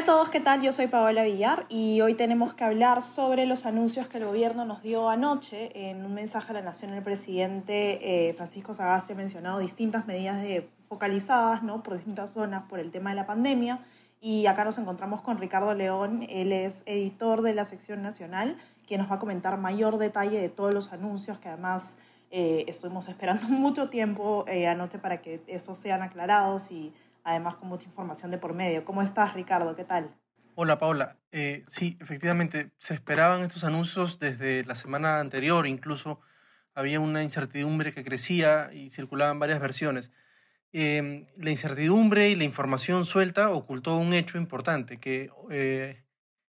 Hola 0.00 0.12
a 0.12 0.16
todos, 0.16 0.30
¿qué 0.30 0.40
tal? 0.40 0.62
Yo 0.62 0.72
soy 0.72 0.86
Paola 0.86 1.24
Villar 1.24 1.66
y 1.68 2.00
hoy 2.00 2.14
tenemos 2.14 2.54
que 2.54 2.64
hablar 2.64 3.02
sobre 3.02 3.44
los 3.44 3.66
anuncios 3.66 4.08
que 4.08 4.16
el 4.16 4.24
gobierno 4.24 4.64
nos 4.64 4.82
dio 4.82 5.10
anoche. 5.10 5.90
En 5.90 6.06
un 6.06 6.14
mensaje 6.14 6.52
a 6.52 6.54
la 6.54 6.62
Nación, 6.62 6.94
el 6.94 7.02
presidente 7.02 8.28
eh, 8.28 8.32
Francisco 8.32 8.72
Sagasti 8.72 9.12
ha 9.12 9.16
mencionado 9.16 9.58
distintas 9.58 10.06
medidas 10.06 10.40
de, 10.40 10.66
focalizadas 10.88 11.62
¿no? 11.62 11.82
por 11.82 11.96
distintas 11.96 12.30
zonas 12.30 12.62
por 12.62 12.80
el 12.80 12.90
tema 12.90 13.10
de 13.10 13.16
la 13.16 13.26
pandemia. 13.26 13.80
Y 14.22 14.46
acá 14.46 14.64
nos 14.64 14.78
encontramos 14.78 15.20
con 15.20 15.36
Ricardo 15.36 15.74
León, 15.74 16.24
él 16.30 16.52
es 16.52 16.82
editor 16.86 17.42
de 17.42 17.52
la 17.52 17.66
sección 17.66 18.00
nacional, 18.00 18.56
quien 18.86 19.02
nos 19.02 19.10
va 19.10 19.16
a 19.16 19.18
comentar 19.18 19.58
mayor 19.58 19.98
detalle 19.98 20.40
de 20.40 20.48
todos 20.48 20.72
los 20.72 20.94
anuncios 20.94 21.38
que 21.40 21.50
además 21.50 21.98
eh, 22.30 22.64
estuvimos 22.68 23.06
esperando 23.08 23.46
mucho 23.48 23.90
tiempo 23.90 24.46
eh, 24.48 24.66
anoche 24.66 24.98
para 24.98 25.20
que 25.20 25.42
estos 25.46 25.76
sean 25.76 26.00
aclarados 26.00 26.70
y 26.70 26.94
además 27.30 27.56
con 27.56 27.68
mucha 27.68 27.86
información 27.86 28.30
de 28.30 28.38
por 28.38 28.54
medio. 28.54 28.84
¿Cómo 28.84 29.02
estás, 29.02 29.34
Ricardo? 29.34 29.74
¿Qué 29.74 29.84
tal? 29.84 30.14
Hola 30.54 30.78
Paula, 30.78 31.16
eh, 31.32 31.64
sí, 31.68 31.96
efectivamente, 32.00 32.72
se 32.78 32.94
esperaban 32.94 33.42
estos 33.42 33.64
anuncios 33.64 34.18
desde 34.18 34.64
la 34.64 34.74
semana 34.74 35.20
anterior, 35.20 35.66
incluso 35.66 36.20
había 36.74 37.00
una 37.00 37.22
incertidumbre 37.22 37.92
que 37.92 38.04
crecía 38.04 38.70
y 38.72 38.90
circulaban 38.90 39.38
varias 39.38 39.60
versiones. 39.60 40.12
Eh, 40.72 41.26
la 41.36 41.50
incertidumbre 41.50 42.30
y 42.30 42.36
la 42.36 42.44
información 42.44 43.04
suelta 43.06 43.50
ocultó 43.50 43.96
un 43.96 44.12
hecho 44.12 44.38
importante, 44.38 44.98
que, 44.98 45.30
eh, 45.50 46.04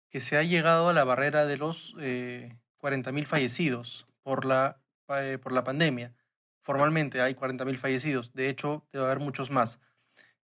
que 0.10 0.20
se 0.20 0.38
ha 0.38 0.44
llegado 0.44 0.90
a 0.90 0.94
la 0.94 1.04
barrera 1.04 1.46
de 1.46 1.58
los 1.58 1.96
eh, 2.00 2.58
40.000 2.80 3.26
fallecidos 3.26 4.06
por 4.24 4.46
la, 4.46 4.80
eh, 5.10 5.38
por 5.42 5.52
la 5.52 5.64
pandemia. 5.64 6.14
Formalmente 6.62 7.22
hay 7.22 7.34
40.000 7.34 7.78
fallecidos, 7.78 8.34
de 8.34 8.50
hecho 8.50 8.88
debe 8.94 9.06
haber 9.06 9.20
muchos 9.20 9.52
más. 9.52 9.82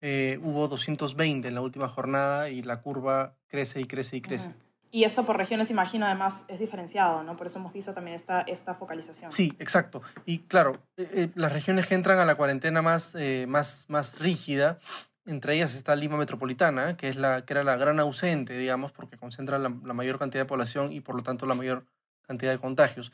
Eh, 0.06 0.38
hubo 0.42 0.68
220 0.68 1.48
en 1.48 1.54
la 1.54 1.62
última 1.62 1.88
jornada 1.88 2.50
y 2.50 2.60
la 2.60 2.82
curva 2.82 3.36
crece 3.46 3.80
y 3.80 3.84
crece 3.84 4.18
y 4.18 4.20
crece. 4.20 4.50
Ujú. 4.50 4.58
Y 4.90 5.04
esto 5.04 5.24
por 5.24 5.36
regiones, 5.36 5.70
imagino, 5.70 6.06
además 6.06 6.44
es 6.46 6.58
diferenciado, 6.60 7.22
¿no? 7.24 7.36
Por 7.36 7.46
eso 7.46 7.58
hemos 7.58 7.72
visto 7.72 7.94
también 7.94 8.14
esta, 8.14 8.42
esta 8.42 8.74
focalización. 8.74 9.32
Sí, 9.32 9.56
exacto. 9.58 10.02
Y 10.24 10.40
claro, 10.40 10.74
eh, 10.96 11.08
eh, 11.12 11.28
las 11.34 11.52
regiones 11.52 11.86
que 11.86 11.94
entran 11.94 12.18
a 12.18 12.24
la 12.24 12.34
cuarentena 12.34 12.82
más, 12.82 13.14
eh, 13.16 13.46
más, 13.48 13.86
más 13.88 14.18
rígida, 14.18 14.78
entre 15.26 15.54
ellas 15.56 15.74
está 15.74 15.96
Lima 15.96 16.16
Metropolitana, 16.16 16.96
que, 16.96 17.08
es 17.08 17.16
la, 17.16 17.44
que 17.44 17.54
era 17.54 17.64
la 17.64 17.76
gran 17.76 17.98
ausente, 17.98 18.56
digamos, 18.56 18.92
porque 18.92 19.16
concentra 19.16 19.58
la, 19.58 19.74
la 19.84 19.94
mayor 19.94 20.18
cantidad 20.18 20.42
de 20.42 20.48
población 20.48 20.92
y 20.92 21.00
por 21.00 21.16
lo 21.16 21.22
tanto 21.22 21.46
la 21.46 21.54
mayor 21.54 21.86
cantidad 22.26 22.52
de 22.52 22.58
contagios. 22.58 23.10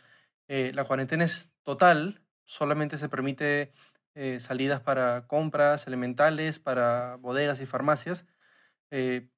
Eh, 0.49 0.73
la 0.75 0.83
cuarentena 0.85 1.25
es 1.25 1.53
total, 1.63 2.21
solamente 2.45 2.99
se 2.99 3.09
permite 3.09 3.73
eh, 4.15 4.41
salidas 4.41 4.81
para 4.81 5.27
compras 5.27 5.87
elementales, 5.87 6.59
para 6.59 7.17
bodegas 7.17 7.61
y 7.61 7.67
farmacias. 7.67 8.27
Eh, 8.91 9.29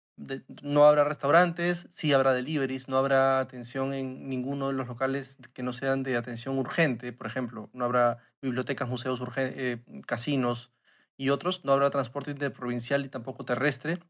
no 0.62 0.84
habrá 0.86 1.04
restaurantes, 1.04 1.88
sí 1.90 2.12
habrá 2.12 2.32
deliveries, 2.34 2.88
no 2.88 2.98
habrá 2.98 3.40
atención 3.40 3.94
en 3.94 4.28
ninguno 4.28 4.68
de 4.68 4.74
los 4.74 4.86
locales 4.86 5.38
que 5.54 5.62
no 5.62 5.72
sean 5.72 6.02
de 6.02 6.16
atención 6.16 6.58
urgente, 6.58 7.12
por 7.12 7.26
ejemplo, 7.26 7.70
no 7.72 7.84
habrá 7.84 8.18
bibliotecas, 8.42 8.88
museos, 8.88 9.20
eh, 9.36 9.82
casinos 10.06 10.72
y 11.16 11.30
otros, 11.30 11.64
no 11.64 11.72
habrá 11.72 11.90
transporte 11.90 12.30
interprovincial 12.32 13.04
y 13.04 13.08
tampoco 13.08 13.44
terrestre. 13.44 14.00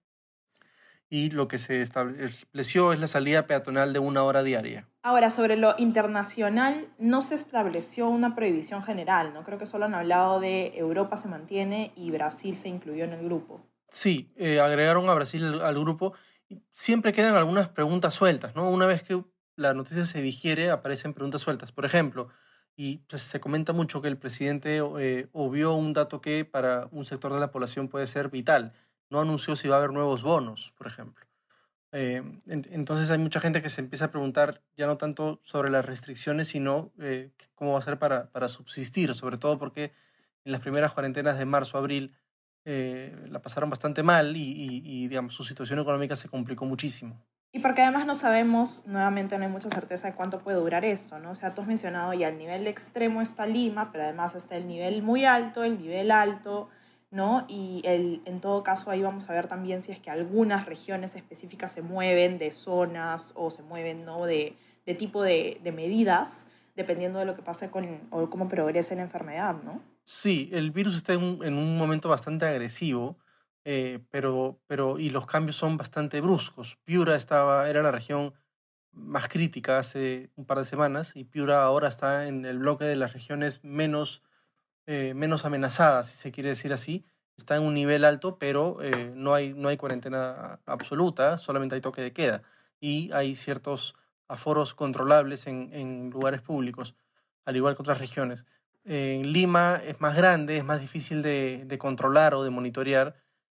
Y 1.12 1.28
lo 1.28 1.46
que 1.46 1.58
se 1.58 1.82
estableció 1.82 2.94
es 2.94 2.98
la 2.98 3.06
salida 3.06 3.46
peatonal 3.46 3.92
de 3.92 3.98
una 3.98 4.22
hora 4.22 4.42
diaria. 4.42 4.88
Ahora, 5.02 5.28
sobre 5.28 5.56
lo 5.56 5.74
internacional, 5.76 6.88
no 6.98 7.20
se 7.20 7.34
estableció 7.34 8.08
una 8.08 8.34
prohibición 8.34 8.82
general, 8.82 9.34
¿no? 9.34 9.44
Creo 9.44 9.58
que 9.58 9.66
solo 9.66 9.84
han 9.84 9.92
hablado 9.92 10.40
de 10.40 10.72
Europa 10.74 11.18
se 11.18 11.28
mantiene 11.28 11.92
y 11.96 12.10
Brasil 12.10 12.56
se 12.56 12.70
incluyó 12.70 13.04
en 13.04 13.12
el 13.12 13.26
grupo. 13.26 13.60
Sí, 13.90 14.32
eh, 14.36 14.58
agregaron 14.58 15.06
a 15.10 15.12
Brasil 15.12 15.60
al, 15.60 15.78
grupo. 15.78 16.14
Siempre 16.70 17.12
quedan 17.12 17.34
algunas 17.34 17.68
preguntas 17.68 18.14
sueltas, 18.14 18.56
¿no? 18.56 18.70
Una 18.70 18.86
vez 18.86 19.02
que 19.02 19.22
la 19.54 19.74
noticia 19.74 20.06
se 20.06 20.22
digiere, 20.22 20.70
aparecen 20.70 21.12
preguntas 21.12 21.42
sueltas. 21.42 21.72
Por 21.72 21.84
ejemplo, 21.84 22.28
y 22.74 23.00
pues, 23.00 23.20
se 23.20 23.38
comenta 23.38 23.74
mucho 23.74 24.00
que 24.00 24.08
el 24.08 24.16
presidente 24.16 24.80
eh, 24.98 25.28
obvió 25.32 25.74
un 25.74 25.92
dato 25.92 26.22
que 26.22 26.46
para 26.46 26.88
un 26.90 27.04
sector 27.04 27.34
de 27.34 27.40
la 27.40 27.50
población 27.50 27.88
puede 27.88 28.06
ser 28.06 28.30
vital. 28.30 28.72
No 29.12 29.20
anunció 29.20 29.56
si 29.56 29.68
va 29.68 29.74
a 29.74 29.78
haber 29.78 29.92
nuevos 29.92 30.22
bonos, 30.22 30.72
por 30.78 30.86
ejemplo. 30.86 31.26
Eh, 31.92 32.22
en- 32.46 32.66
entonces 32.70 33.10
hay 33.10 33.18
mucha 33.18 33.40
gente 33.40 33.60
que 33.60 33.68
se 33.68 33.82
empieza 33.82 34.06
a 34.06 34.10
preguntar 34.10 34.62
ya 34.74 34.86
no 34.86 34.96
tanto 34.96 35.38
sobre 35.44 35.68
las 35.68 35.84
restricciones, 35.84 36.48
sino 36.48 36.92
eh, 36.98 37.30
cómo 37.54 37.74
va 37.74 37.80
a 37.80 37.82
ser 37.82 37.98
para, 37.98 38.30
subsistir, 38.48 39.14
sobre 39.14 39.36
todo 39.36 39.58
porque 39.58 39.92
en 40.46 40.52
las 40.52 40.62
primeras 40.62 40.92
cuarentenas 40.92 41.36
de 41.38 41.44
marzo, 41.44 41.76
abril, 41.76 42.16
eh, 42.64 43.14
la 43.28 43.42
pasaron 43.42 43.68
bastante 43.68 44.02
mal 44.02 44.34
y, 44.34 45.08
digamos, 45.08 45.34
su 45.34 45.44
situación 45.44 45.78
económica 45.78 46.16
se 46.16 46.30
complicó 46.30 46.64
muchísimo. 46.64 47.22
Y 47.52 47.58
porque 47.58 47.82
además 47.82 48.06
no 48.06 48.14
sabemos, 48.14 48.86
nuevamente 48.86 49.36
no 49.36 49.44
hay 49.44 49.50
mucha 49.50 49.68
certeza 49.68 50.08
de 50.08 50.14
cuánto 50.14 50.38
puede 50.38 50.56
durar 50.56 50.86
esto, 50.86 51.18
¿no? 51.18 51.32
O 51.32 51.34
sea, 51.34 51.52
tú 51.52 51.60
has 51.60 51.66
mencionado 51.66 52.14
ya 52.14 52.28
el 52.28 52.38
nivel 52.38 52.66
extremo 52.66 53.20
está 53.20 53.46
Lima, 53.46 53.92
pero 53.92 54.04
además 54.04 54.34
está 54.34 54.56
el 54.56 54.66
nivel 54.66 55.02
muy 55.02 55.26
alto, 55.26 55.64
el 55.64 55.76
nivel 55.76 56.10
alto, 56.12 56.70
¿no? 57.12 57.44
Y 57.46 57.82
el, 57.84 58.22
en 58.24 58.40
todo 58.40 58.64
caso 58.64 58.90
ahí 58.90 59.02
vamos 59.02 59.30
a 59.30 59.32
ver 59.32 59.46
también 59.46 59.82
si 59.82 59.92
es 59.92 60.00
que 60.00 60.10
algunas 60.10 60.66
regiones 60.66 61.14
específicas 61.14 61.72
se 61.72 61.82
mueven 61.82 62.38
de 62.38 62.50
zonas 62.50 63.32
o 63.36 63.52
se 63.52 63.62
mueven, 63.62 64.04
¿no? 64.04 64.26
De, 64.26 64.56
de 64.86 64.94
tipo 64.94 65.22
de, 65.22 65.60
medidas, 65.74 66.48
dependiendo 66.74 67.20
de 67.20 67.26
lo 67.26 67.36
que 67.36 67.42
pase 67.42 67.70
con, 67.70 68.00
o 68.10 68.28
cómo 68.28 68.48
progrese 68.48 68.96
la 68.96 69.02
enfermedad, 69.02 69.56
¿no? 69.62 69.80
Sí, 70.04 70.50
el 70.52 70.72
virus 70.72 70.96
está 70.96 71.12
en 71.12 71.22
un, 71.22 71.44
en 71.44 71.54
un 71.54 71.78
momento 71.78 72.08
bastante 72.08 72.46
agresivo, 72.46 73.16
eh, 73.64 74.00
pero, 74.10 74.58
pero 74.66 74.98
y 74.98 75.10
los 75.10 75.26
cambios 75.26 75.56
son 75.56 75.76
bastante 75.76 76.20
bruscos. 76.20 76.78
Piura 76.84 77.14
estaba, 77.14 77.68
era 77.68 77.82
la 77.82 77.92
región 77.92 78.34
más 78.90 79.28
crítica 79.28 79.78
hace 79.78 80.30
un 80.36 80.44
par 80.44 80.58
de 80.58 80.64
semanas 80.64 81.12
y 81.14 81.24
Piura 81.24 81.62
ahora 81.62 81.88
está 81.88 82.26
en 82.26 82.44
el 82.44 82.58
bloque 82.58 82.84
de 82.84 82.96
las 82.96 83.12
regiones 83.12 83.62
menos, 83.64 84.22
eh, 84.86 85.14
menos 85.14 85.44
amenazadas, 85.44 86.08
si 86.08 86.16
se 86.16 86.32
quiere 86.32 86.50
decir 86.50 86.72
así. 86.72 87.04
Está 87.36 87.56
en 87.56 87.62
un 87.62 87.74
nivel 87.74 88.04
alto, 88.04 88.38
pero 88.38 88.78
eh, 88.82 89.12
no, 89.14 89.34
hay, 89.34 89.54
no 89.54 89.68
hay 89.68 89.76
cuarentena 89.76 90.60
absoluta, 90.66 91.38
solamente 91.38 91.74
hay 91.74 91.80
toque 91.80 92.02
de 92.02 92.12
queda. 92.12 92.42
Y 92.78 93.10
hay 93.12 93.34
ciertos 93.34 93.96
aforos 94.28 94.74
controlables 94.74 95.46
en, 95.46 95.70
en 95.72 96.10
lugares 96.10 96.42
públicos, 96.42 96.94
al 97.44 97.56
igual 97.56 97.74
que 97.74 97.82
otras 97.82 97.98
regiones. 97.98 98.46
En 98.84 99.32
Lima 99.32 99.80
es 99.84 100.00
más 100.00 100.16
grande, 100.16 100.56
es 100.56 100.64
más 100.64 100.80
difícil 100.80 101.22
de, 101.22 101.62
de 101.66 101.78
controlar 101.78 102.34
o 102.34 102.42
de 102.42 102.50
monitorear 102.50 103.14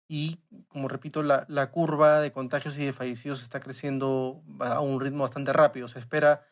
y, 0.09 0.41
como 0.69 0.89
repito, 0.89 1.23
la, 1.23 1.47
la 1.49 1.71
curva 1.71 2.21
de 2.21 2.33
contagios 2.33 2.77
y 2.79 2.85
de 2.85 2.93
fallecidos 2.93 3.43
está 3.43 3.61
creciendo 3.61 4.43
a 4.59 4.81
un 4.81 5.01
ritmo 5.01 5.23
bastante 5.23 5.53
rápido. 5.53 5.89
Se 5.89 5.99
espera 5.99 6.45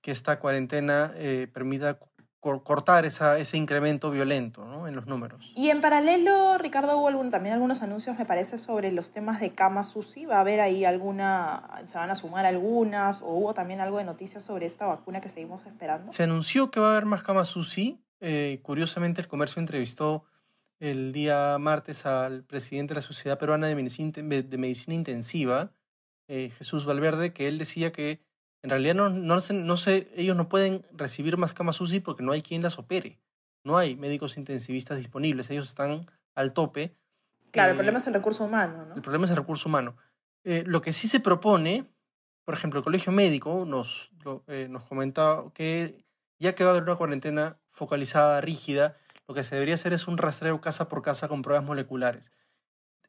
que 0.00 0.10
esta 0.10 0.38
cuarentena 0.38 1.12
eh, 1.16 1.48
permita 1.52 1.98
cortar 2.42 3.06
esa, 3.06 3.38
ese 3.38 3.56
incremento 3.56 4.10
violento 4.10 4.64
¿no? 4.64 4.88
en 4.88 4.96
los 4.96 5.06
números. 5.06 5.52
Y 5.54 5.70
en 5.70 5.80
paralelo, 5.80 6.58
Ricardo, 6.58 6.98
hubo 6.98 7.06
algún- 7.06 7.30
también 7.30 7.54
algunos 7.54 7.82
anuncios, 7.82 8.18
me 8.18 8.26
parece, 8.26 8.58
sobre 8.58 8.90
los 8.90 9.12
temas 9.12 9.40
de 9.40 9.54
camas 9.54 9.94
UCI. 9.94 10.26
¿Va 10.26 10.38
a 10.38 10.40
haber 10.40 10.58
ahí 10.60 10.84
alguna, 10.84 11.80
se 11.84 11.96
van 11.98 12.10
a 12.10 12.16
sumar 12.16 12.44
algunas? 12.44 13.22
¿O 13.22 13.28
hubo 13.28 13.54
también 13.54 13.80
algo 13.80 13.98
de 13.98 14.04
noticias 14.04 14.42
sobre 14.42 14.66
esta 14.66 14.86
vacuna 14.86 15.20
que 15.20 15.28
seguimos 15.28 15.64
esperando? 15.66 16.10
Se 16.10 16.24
anunció 16.24 16.72
que 16.72 16.80
va 16.80 16.88
a 16.88 16.90
haber 16.92 17.04
más 17.06 17.22
camas 17.22 17.54
UCI. 17.54 18.02
Eh, 18.20 18.58
curiosamente, 18.62 19.20
el 19.20 19.28
comercio 19.28 19.60
entrevistó 19.60 20.24
el 20.80 21.12
día 21.12 21.56
martes 21.60 22.06
al 22.06 22.42
presidente 22.42 22.92
de 22.92 22.96
la 22.96 23.02
Sociedad 23.02 23.38
Peruana 23.38 23.68
de 23.68 23.76
Medicina, 23.76 24.10
de 24.16 24.58
Medicina 24.58 24.94
Intensiva, 24.96 25.70
eh, 26.26 26.50
Jesús 26.58 26.84
Valverde, 26.86 27.32
que 27.32 27.46
él 27.46 27.58
decía 27.58 27.92
que 27.92 28.20
en 28.62 28.70
realidad 28.70 28.94
no, 28.94 29.08
no, 29.08 29.40
se- 29.40 29.54
no 29.54 29.76
se- 29.76 30.08
ellos 30.16 30.36
no 30.36 30.48
pueden 30.48 30.84
recibir 30.92 31.36
más 31.36 31.52
camas 31.52 31.80
UCI 31.80 32.00
porque 32.00 32.22
no 32.22 32.32
hay 32.32 32.42
quien 32.42 32.62
las 32.62 32.78
opere. 32.78 33.18
No 33.64 33.76
hay 33.76 33.96
médicos 33.96 34.36
intensivistas 34.36 34.98
disponibles. 34.98 35.50
Ellos 35.50 35.68
están 35.68 36.06
al 36.34 36.52
tope. 36.52 36.96
Claro, 37.50 37.70
el 37.70 37.74
Eh, 37.74 37.78
problema 37.78 37.98
es 37.98 38.06
el 38.06 38.14
recurso 38.14 38.44
humano, 38.44 38.86
¿no? 38.86 38.94
el 38.94 39.02
problema 39.02 39.24
es 39.24 39.30
el 39.30 39.36
recurso 39.36 39.68
humano. 39.68 39.96
Eh, 40.44 40.64
lo 40.66 40.80
que 40.82 40.92
sí 40.92 41.06
se 41.08 41.20
propone, 41.20 41.86
por 42.44 42.54
ejemplo, 42.54 42.78
el 42.80 42.84
Colegio 42.84 43.12
Médico 43.12 43.64
nos, 43.66 44.10
lo- 44.24 44.42
eh, 44.46 44.66
nos 44.70 44.84
comenta 44.84 45.44
que 45.54 46.04
ya 46.38 46.54
que 46.54 46.64
va 46.64 46.70
a 46.70 46.72
haber 46.72 46.82
una 46.84 46.96
cuarentena 46.96 47.58
focalizada, 47.70 48.40
rígida, 48.40 48.96
lo 49.28 49.34
que 49.34 49.44
se 49.44 49.54
debería 49.54 49.74
hacer 49.76 49.92
es 49.92 50.08
un 50.08 50.18
rastreo 50.18 50.60
casa 50.60 50.88
por 50.88 51.02
casa 51.02 51.28
con 51.28 51.42
pruebas 51.42 51.64
moleculares. 51.64 52.32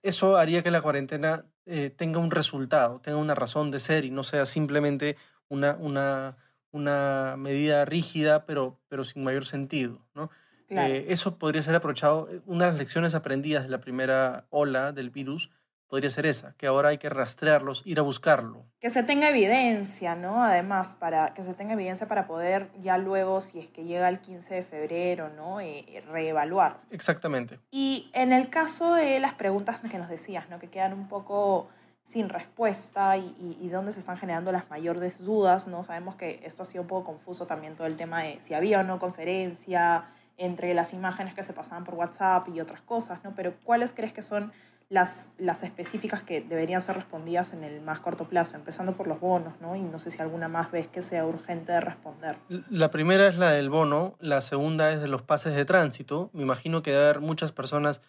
Eso 0.04 0.38
haría 0.38 0.62
que 0.64 0.70
la 0.72 0.82
cuarentena 0.82 1.46
eh, 1.66 1.90
tenga 1.90 2.20
un 2.20 2.30
resultado, 2.30 3.00
tenga 3.00 3.18
una 3.18 3.34
razón 3.36 3.72
de 3.72 3.80
ser 3.80 4.04
y 4.06 4.12
no 4.12 4.24
sea 4.24 4.46
simplemente 4.46 5.16
una, 5.50 5.76
una, 5.80 6.38
una 6.72 7.36
medida 7.38 7.86
rígida, 7.86 8.46
pero, 8.46 8.80
pero 8.90 9.04
sin 9.04 9.24
mayor 9.24 9.46
sentido. 9.46 10.00
¿no? 10.16 10.30
Claro. 10.68 10.94
Eh, 10.94 11.06
eso 11.10 11.38
podría 11.38 11.62
ser 11.62 11.76
aprovechado. 11.76 12.30
eh, 12.32 12.42
Una 12.46 12.66
de 12.66 12.72
las 12.72 12.80
lecciones 12.80 13.14
aprendidas 13.16 13.64
de 13.64 13.70
la 13.70 13.80
primera 13.80 14.46
ola 14.50 14.92
del 14.92 15.10
virus 15.10 15.50
podría 15.88 16.10
ser 16.10 16.26
esa, 16.26 16.56
que 16.58 16.66
ahora 16.66 16.90
hay 16.90 16.98
que 16.98 17.08
rastrearlos, 17.08 17.84
ir 17.86 18.00
a 18.00 18.02
buscarlo. 18.02 18.66
Que 18.80 18.90
se 18.90 19.04
tenga 19.04 19.30
evidencia, 19.30 20.16
¿no? 20.16 20.44
Además, 20.44 20.96
para 21.00 21.36
que 21.36 21.44
se 21.44 21.54
tenga 21.54 21.74
evidencia 21.74 22.08
para 22.08 22.26
poder 22.26 22.70
ya 22.82 22.98
luego, 22.98 23.42
si 23.42 23.60
es 23.60 23.70
que 23.70 23.84
llega 23.84 24.10
el 24.10 24.20
15 24.20 24.56
de 24.56 24.64
febrero, 24.64 25.30
¿no? 25.30 25.62
Eh, 25.62 26.04
reevaluar. 26.10 26.78
Exactamente. 26.90 27.60
Y 27.70 28.10
en 28.16 28.34
el 28.34 28.50
caso 28.50 28.96
de 28.96 29.20
las 29.20 29.36
preguntas 29.36 29.82
que 29.82 30.00
nos 30.00 30.10
decías, 30.10 30.50
¿no? 30.50 30.58
Que 30.58 30.68
quedan 30.72 30.94
un 30.94 31.08
poco 31.08 31.70
sin 32.04 32.30
respuesta 32.30 33.18
y, 33.18 33.58
y, 33.62 33.70
dónde 33.70 33.92
se 33.92 34.00
están 34.00 34.18
generando 34.18 34.52
las 34.52 34.70
mayores 34.70 35.24
dudas, 35.24 35.68
¿no? 35.68 35.84
Sabemos 35.84 36.16
que 36.16 36.42
esto 36.44 36.64
ha 36.64 36.66
sido 36.66 36.82
un 36.82 36.88
poco 36.88 37.06
confuso 37.06 37.48
también 37.48 37.76
todo 37.76 37.88
el 37.88 37.96
tema 37.96 38.24
de 38.24 38.40
si 38.42 38.54
había 38.54 38.82
o 38.82 38.84
no 38.84 39.00
conferencia, 39.00 40.06
entre 40.38 40.74
las 40.74 40.94
imágenes 40.94 41.34
que 41.34 41.44
se 41.44 41.54
pasaban 41.54 41.84
por 41.84 41.96
WhatsApp 41.96 42.48
y 42.50 42.60
otras 42.60 42.82
cosas, 42.82 43.24
¿no? 43.24 43.34
Pero 43.36 43.54
¿cuáles 43.64 43.94
crees 43.94 44.14
que 44.14 44.24
son 44.24 44.52
las, 44.90 45.32
las 45.38 45.64
específicas 45.64 46.22
que 46.22 46.42
deberían 46.42 46.82
ser 46.82 46.96
respondidas 46.96 47.54
en 47.54 47.64
el 47.64 47.82
más 47.82 48.00
corto 48.00 48.28
plazo? 48.28 48.58
Empezando 48.58 48.94
por 48.94 49.08
los 49.08 49.20
bonos, 49.20 49.54
¿no? 49.62 49.76
Y 49.76 49.82
no 49.82 50.00
sé 50.00 50.12
si 50.12 50.22
alguna 50.22 50.48
más 50.48 50.72
ves 50.72 50.88
que 50.88 51.02
sea 51.02 51.26
urgente 51.26 51.72
de 51.72 51.82
responder. 51.82 52.38
La 52.70 52.90
primera 52.92 53.28
es 53.28 53.38
la 53.38 53.52
del 53.52 53.70
bono, 53.70 54.16
la 54.20 54.42
segunda 54.42 54.92
es 54.92 55.02
de 55.02 55.08
los 55.08 55.22
pases 55.22 55.56
de 55.56 55.66
tránsito. 55.66 56.30
Me 56.34 56.42
imagino 56.42 56.82
que 56.82 56.92
debe 56.92 57.04
haber 57.04 57.20
muchas 57.22 57.52
personas, 57.52 58.02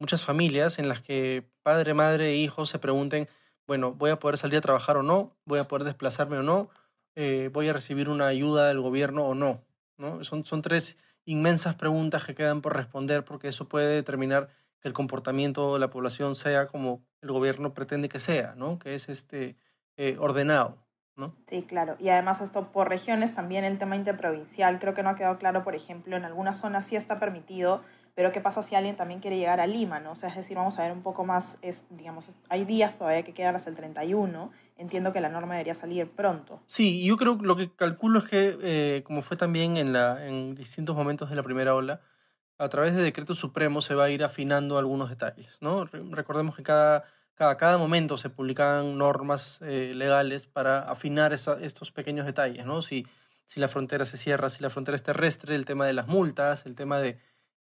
muchas 0.00 0.24
familias 0.24 0.78
en 0.78 0.88
las 0.88 1.00
que 1.00 1.44
padre, 1.62 1.94
madre 1.94 2.30
e 2.30 2.36
hijos 2.36 2.68
se 2.68 2.80
pregunten, 2.80 3.28
bueno, 3.66 3.92
¿voy 3.92 4.10
a 4.10 4.18
poder 4.18 4.36
salir 4.36 4.58
a 4.58 4.62
trabajar 4.62 4.96
o 4.96 5.04
no? 5.04 5.36
¿Voy 5.44 5.60
a 5.60 5.68
poder 5.68 5.84
desplazarme 5.84 6.38
o 6.38 6.42
no? 6.42 6.70
Eh, 7.14 7.50
¿Voy 7.52 7.68
a 7.68 7.72
recibir 7.72 8.08
una 8.08 8.26
ayuda 8.26 8.66
del 8.66 8.80
gobierno 8.80 9.26
o 9.26 9.34
no? 9.34 9.62
¿No? 9.96 10.24
Son, 10.24 10.44
son 10.44 10.62
tres 10.62 10.96
inmensas 11.24 11.76
preguntas 11.76 12.24
que 12.24 12.34
quedan 12.34 12.62
por 12.62 12.74
responder 12.74 13.24
porque 13.24 13.48
eso 13.48 13.68
puede 13.68 13.94
determinar 13.94 14.48
que 14.80 14.88
el 14.88 14.94
comportamiento 14.94 15.74
de 15.74 15.80
la 15.80 15.90
población 15.90 16.34
sea 16.34 16.66
como 16.66 17.02
el 17.20 17.30
gobierno 17.30 17.74
pretende 17.74 18.08
que 18.08 18.18
sea, 18.18 18.54
¿no? 18.56 18.78
Que 18.78 18.94
es 18.94 19.08
este, 19.10 19.56
eh, 19.96 20.16
ordenado, 20.18 20.78
¿no? 21.16 21.36
Sí, 21.46 21.62
claro. 21.62 21.96
Y 22.00 22.08
además 22.08 22.40
esto 22.40 22.72
por 22.72 22.88
regiones 22.88 23.34
también 23.34 23.64
el 23.64 23.78
tema 23.78 23.96
interprovincial. 23.96 24.78
Creo 24.78 24.94
que 24.94 25.02
no 25.02 25.10
ha 25.10 25.14
quedado 25.14 25.36
claro, 25.36 25.62
por 25.62 25.74
ejemplo, 25.74 26.16
en 26.16 26.24
algunas 26.24 26.58
zonas 26.58 26.86
sí 26.86 26.96
está 26.96 27.18
permitido, 27.18 27.82
pero 28.14 28.32
¿qué 28.32 28.40
pasa 28.40 28.62
si 28.62 28.74
alguien 28.74 28.96
también 28.96 29.20
quiere 29.20 29.36
llegar 29.38 29.60
a 29.60 29.66
Lima, 29.66 30.00
no? 30.00 30.12
O 30.12 30.14
sea, 30.16 30.28
es 30.28 30.36
decir, 30.36 30.56
vamos 30.56 30.78
a 30.78 30.82
ver 30.82 30.92
un 30.92 31.02
poco 31.02 31.24
más, 31.24 31.58
es, 31.62 31.84
digamos, 31.90 32.36
hay 32.48 32.64
días 32.64 32.96
todavía 32.96 33.22
que 33.22 33.32
quedan 33.34 33.56
hasta 33.56 33.70
el 33.70 33.76
31. 33.76 34.50
Entiendo 34.76 35.12
que 35.12 35.20
la 35.20 35.28
norma 35.28 35.54
debería 35.54 35.74
salir 35.74 36.10
pronto. 36.10 36.60
Sí, 36.66 37.04
yo 37.04 37.16
creo 37.16 37.34
lo 37.40 37.56
que 37.56 37.70
calculo 37.74 38.20
es 38.20 38.24
que, 38.26 38.58
eh, 38.62 39.02
como 39.04 39.22
fue 39.22 39.36
también 39.36 39.76
en, 39.76 39.92
la, 39.92 40.26
en 40.26 40.54
distintos 40.54 40.96
momentos 40.96 41.28
de 41.30 41.36
la 41.36 41.42
primera 41.42 41.74
ola, 41.74 42.00
a 42.58 42.68
través 42.68 42.94
de 42.94 43.02
decreto 43.02 43.34
supremo 43.34 43.80
se 43.82 43.94
va 43.94 44.04
a 44.04 44.10
ir 44.10 44.22
afinando 44.24 44.78
algunos 44.78 45.08
detalles, 45.08 45.56
¿no? 45.60 45.84
Re- 45.86 46.02
Recordemos 46.10 46.54
que 46.56 46.62
cada, 46.62 47.04
cada, 47.34 47.56
cada 47.56 47.78
momento 47.78 48.16
se 48.18 48.28
publicaban 48.30 48.98
normas 48.98 49.60
eh, 49.62 49.92
legales 49.94 50.46
para 50.46 50.80
afinar 50.80 51.32
esa- 51.32 51.58
estos 51.60 51.90
pequeños 51.92 52.26
detalles, 52.26 52.66
¿no? 52.66 52.82
Si, 52.82 53.06
si 53.46 53.60
la 53.60 53.68
frontera 53.68 54.04
se 54.04 54.16
cierra, 54.18 54.50
si 54.50 54.62
la 54.62 54.68
frontera 54.70 54.94
es 54.96 55.02
terrestre, 55.02 55.54
el 55.56 55.64
tema 55.64 55.86
de 55.86 55.94
las 55.94 56.06
multas, 56.06 56.66
el 56.66 56.74
tema 56.74 56.98
de, 57.00 57.18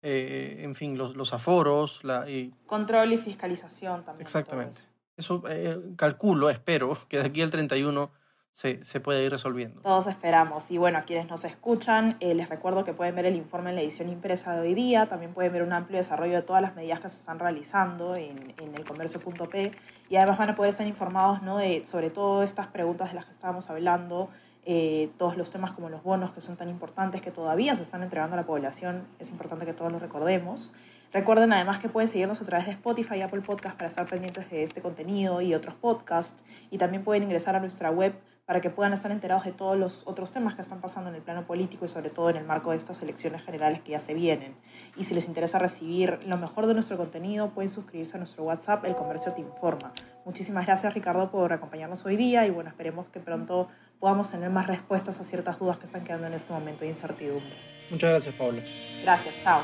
eh, 0.01 0.61
en 0.63 0.75
fin, 0.75 0.97
los, 0.97 1.15
los 1.15 1.33
aforos, 1.33 2.03
la, 2.03 2.29
y 2.29 2.53
Control 2.65 3.13
y 3.13 3.17
fiscalización 3.17 4.03
también. 4.03 4.23
Exactamente. 4.23 4.79
eso. 5.17 5.41
Eso 5.41 5.43
eh, 5.47 5.79
calculo, 5.95 6.49
espero, 6.49 6.97
que 7.07 7.17
de 7.17 7.25
aquí 7.25 7.41
al 7.41 7.51
31 7.51 8.11
se, 8.51 8.83
se 8.83 8.99
pueda 8.99 9.21
ir 9.21 9.31
resolviendo. 9.31 9.81
Todos 9.81 10.07
esperamos. 10.07 10.71
Y 10.71 10.77
bueno, 10.77 10.97
a 10.97 11.01
quienes 11.03 11.29
nos 11.29 11.45
escuchan, 11.45 12.17
eh, 12.19 12.33
les 12.33 12.49
recuerdo 12.49 12.83
que 12.83 12.93
pueden 12.93 13.15
ver 13.15 13.25
el 13.25 13.35
informe 13.35 13.69
en 13.69 13.75
la 13.75 13.81
edición 13.81 14.09
impresa 14.09 14.55
de 14.55 14.67
hoy 14.67 14.73
día. 14.73 15.05
También 15.05 15.33
pueden 15.33 15.53
ver 15.53 15.63
un 15.63 15.71
amplio 15.71 15.97
desarrollo 15.97 16.35
de 16.35 16.41
todas 16.41 16.61
las 16.61 16.75
medidas 16.75 16.99
que 16.99 17.07
se 17.07 17.17
están 17.17 17.39
realizando 17.39 18.15
en, 18.15 18.53
en 18.59 18.75
el 18.75 18.83
comercio.p. 18.83 19.71
Y 20.09 20.15
además 20.17 20.37
van 20.37 20.49
a 20.49 20.55
poder 20.55 20.71
estar 20.71 20.87
informados 20.87 21.41
¿no? 21.43 21.57
de, 21.57 21.85
sobre 21.85 22.09
todo 22.09 22.43
estas 22.43 22.67
preguntas 22.67 23.09
de 23.09 23.15
las 23.15 23.25
que 23.25 23.31
estábamos 23.31 23.69
hablando, 23.69 24.29
eh, 24.65 25.09
todos 25.17 25.37
los 25.37 25.49
temas 25.49 25.71
como 25.71 25.89
los 25.89 26.03
bonos 26.03 26.31
que 26.31 26.41
son 26.41 26.55
tan 26.55 26.69
importantes 26.69 27.21
que 27.21 27.31
todavía 27.31 27.75
se 27.75 27.81
están 27.81 28.03
entregando 28.03 28.35
a 28.35 28.37
la 28.37 28.45
población. 28.45 29.07
Es 29.19 29.31
importante 29.31 29.65
que 29.65 29.73
todos 29.73 29.91
los 29.91 30.01
recordemos. 30.01 30.73
Recuerden 31.13 31.51
además 31.51 31.79
que 31.79 31.89
pueden 31.89 32.07
seguirnos 32.07 32.41
a 32.41 32.45
través 32.45 32.65
de 32.67 32.71
Spotify 32.73 33.15
y 33.15 33.21
Apple 33.21 33.41
Podcast 33.41 33.75
para 33.75 33.89
estar 33.89 34.05
pendientes 34.05 34.49
de 34.49 34.63
este 34.63 34.81
contenido 34.81 35.41
y 35.41 35.53
otros 35.53 35.75
podcasts. 35.75 36.43
Y 36.69 36.77
también 36.77 37.03
pueden 37.03 37.23
ingresar 37.23 37.55
a 37.55 37.59
nuestra 37.59 37.91
web 37.91 38.13
para 38.45 38.59
que 38.59 38.69
puedan 38.69 38.91
estar 38.91 39.11
enterados 39.11 39.45
de 39.45 39.51
todos 39.51 39.77
los 39.77 40.03
otros 40.07 40.31
temas 40.31 40.55
que 40.55 40.61
están 40.61 40.81
pasando 40.81 41.09
en 41.09 41.15
el 41.15 41.21
plano 41.21 41.45
político 41.45 41.85
y 41.85 41.87
sobre 41.87 42.09
todo 42.09 42.29
en 42.29 42.35
el 42.37 42.43
marco 42.43 42.71
de 42.71 42.77
estas 42.77 43.01
elecciones 43.01 43.43
generales 43.43 43.81
que 43.81 43.91
ya 43.91 43.99
se 43.99 44.13
vienen. 44.13 44.55
Y 44.97 45.05
si 45.05 45.13
les 45.13 45.27
interesa 45.27 45.59
recibir 45.59 46.19
lo 46.25 46.37
mejor 46.37 46.65
de 46.65 46.73
nuestro 46.73 46.97
contenido, 46.97 47.51
pueden 47.51 47.69
suscribirse 47.69 48.15
a 48.15 48.17
nuestro 48.17 48.43
WhatsApp, 48.43 48.83
El 48.85 48.95
Comercio 48.95 49.33
Te 49.33 49.41
Informa. 49.41 49.93
Muchísimas 50.25 50.65
gracias 50.65 50.93
Ricardo 50.93 51.31
por 51.31 51.53
acompañarnos 51.53 52.05
hoy 52.05 52.15
día 52.15 52.45
y 52.45 52.49
bueno, 52.49 52.69
esperemos 52.69 53.09
que 53.09 53.19
pronto 53.19 53.69
podamos 53.99 54.29
tener 54.29 54.49
más 54.49 54.67
respuestas 54.67 55.19
a 55.19 55.23
ciertas 55.23 55.57
dudas 55.57 55.77
que 55.77 55.85
están 55.85 56.03
quedando 56.03 56.27
en 56.27 56.33
este 56.33 56.51
momento 56.51 56.81
de 56.81 56.89
incertidumbre. 56.89 57.55
Muchas 57.89 58.09
gracias, 58.09 58.35
Paula. 58.35 58.63
Gracias, 59.03 59.35
chao. 59.41 59.63